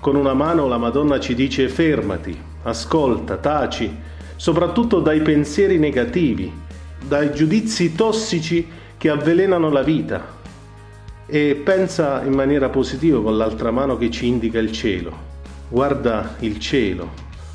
Con 0.00 0.16
una 0.16 0.34
mano 0.34 0.66
la 0.66 0.76
Madonna 0.76 1.20
ci 1.20 1.36
dice 1.36 1.68
fermati, 1.68 2.36
ascolta, 2.64 3.36
taci, 3.36 3.96
soprattutto 4.34 4.98
dai 4.98 5.20
pensieri 5.20 5.78
negativi, 5.78 6.52
dai 7.06 7.32
giudizi 7.32 7.94
tossici 7.94 8.66
che 8.96 9.08
avvelenano 9.08 9.70
la 9.70 9.82
vita 9.82 10.38
e 11.26 11.54
pensa 11.62 12.22
in 12.24 12.32
maniera 12.32 12.68
positiva 12.68 13.22
con 13.22 13.36
l'altra 13.36 13.70
mano 13.70 13.96
che 13.96 14.10
ci 14.10 14.26
indica 14.26 14.58
il 14.58 14.72
cielo. 14.72 15.28
Guarda 15.68 16.34
il 16.40 16.58
cielo, 16.58 17.10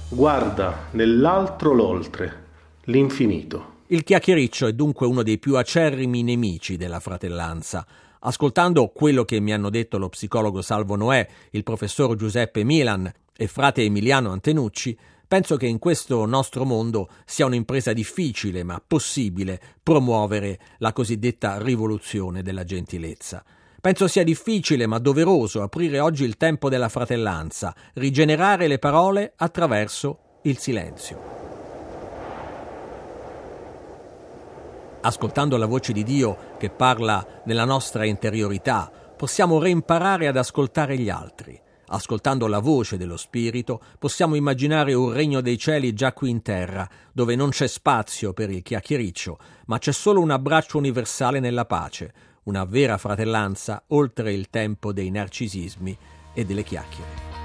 guarda 0.08 0.88
nell'altro 0.92 1.74
l'oltre, 1.74 2.44
l'infinito. 2.86 3.74
Il 3.88 4.04
chiacchiericcio 4.04 4.68
è 4.68 4.74
dunque 4.74 5.06
uno 5.06 5.24
dei 5.24 5.38
più 5.38 5.58
acerrimi 5.58 6.24
nemici 6.24 6.76
della 6.76 7.00
fratellanza 7.00 7.86
Ascoltando 8.28 8.88
quello 8.88 9.24
che 9.24 9.40
mi 9.40 9.54
hanno 9.54 9.70
detto 9.70 10.00
lo 10.00 10.10
psicologo 10.10 10.64
Salvo 10.64 10.96
Noè, 10.96 11.28
il 11.52 11.64
professor 11.64 12.16
Giuseppe 12.16 12.64
Milan 12.64 13.12
e 13.38 13.48
frate 13.48 13.84
Emiliano 13.84 14.32
Antenucci, 14.32 14.98
penso 15.28 15.58
che 15.58 15.68
in 15.68 15.78
questo 15.78 16.26
nostro 16.26 16.66
mondo 16.66 17.10
sia 17.24 17.46
un'impresa 17.46 17.94
difficile 17.94 18.64
ma 18.64 18.82
possibile 18.86 19.62
promuovere 19.82 20.60
la 20.80 20.92
cosiddetta 20.92 21.62
rivoluzione 21.62 22.42
della 22.42 22.64
gentilezza. 22.64 23.44
Penso 23.80 24.08
sia 24.08 24.24
difficile 24.24 24.88
ma 24.88 24.98
doveroso 24.98 25.62
aprire 25.62 26.00
oggi 26.00 26.24
il 26.24 26.38
tempo 26.38 26.68
della 26.68 26.90
fratellanza, 26.90 27.76
rigenerare 27.94 28.68
le 28.68 28.80
parole 28.80 29.34
attraverso 29.36 30.40
il 30.44 30.58
silenzio. 30.58 31.35
Ascoltando 35.06 35.56
la 35.56 35.68
voce 35.68 35.94
di 35.94 36.04
Dio 36.04 36.56
che 36.58 36.72
parla 36.72 37.42
nella 37.46 37.64
nostra 37.64 38.06
interiorità, 38.06 38.92
possiamo 39.16 39.60
reimparare 39.60 40.28
ad 40.28 40.36
ascoltare 40.36 40.98
gli 40.98 41.10
altri. 41.10 41.62
Ascoltando 41.88 42.48
la 42.48 42.58
voce 42.58 42.98
dello 42.98 43.16
Spirito, 43.16 43.80
possiamo 44.00 44.34
immaginare 44.34 44.96
un 44.96 45.14
regno 45.14 45.42
dei 45.42 45.60
cieli 45.60 45.94
già 45.94 46.12
qui 46.14 46.32
in 46.32 46.42
terra, 46.42 46.90
dove 47.14 47.36
non 47.36 47.50
c'è 47.50 47.68
spazio 47.68 48.34
per 48.34 48.50
il 48.50 48.64
chiacchiericcio, 48.64 49.38
ma 49.68 49.78
c'è 49.78 49.92
solo 49.92 50.20
un 50.22 50.32
abbraccio 50.32 50.80
universale 50.80 51.40
nella 51.40 51.66
pace, 51.66 52.12
una 52.46 52.66
vera 52.66 52.98
fratellanza 52.98 53.84
oltre 53.90 54.34
il 54.34 54.50
tempo 54.50 54.92
dei 54.92 55.12
narcisismi 55.12 55.96
e 56.34 56.44
delle 56.44 56.64
chiacchiere. 56.64 57.45